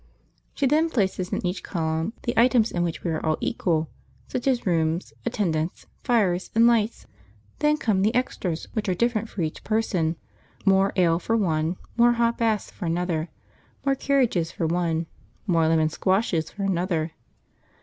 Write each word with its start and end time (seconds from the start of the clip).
She 0.55 0.65
then 0.65 0.89
places 0.89 1.31
in 1.31 1.45
each 1.45 1.61
column 1.61 2.13
the 2.23 2.33
items 2.35 2.71
in 2.71 2.81
which 2.81 3.03
we 3.03 3.11
are 3.11 3.23
all 3.23 3.37
equal, 3.39 3.87
such 4.27 4.47
as 4.47 4.65
rooms, 4.65 5.13
attendance, 5.27 5.85
fires, 6.03 6.49
and 6.55 6.65
lights. 6.65 7.05
Then 7.59 7.77
come 7.77 8.01
the 8.01 8.15
extras, 8.15 8.67
which 8.73 8.89
are 8.89 8.95
different 8.95 9.29
for 9.29 9.43
each 9.43 9.63
person: 9.63 10.15
more 10.65 10.91
ale 10.95 11.19
for 11.19 11.37
one, 11.37 11.77
more 11.97 12.13
hot 12.13 12.39
baths 12.39 12.71
for 12.71 12.85
another; 12.87 13.29
more 13.85 13.93
carriages 13.93 14.51
for 14.51 14.65
one, 14.65 15.05
more 15.45 15.67
lemon 15.67 15.89
squashes 15.89 16.49
for 16.49 16.63
another. 16.63 17.11